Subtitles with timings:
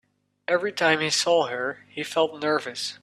[0.47, 2.97] Every time he saw her, he felt nervous.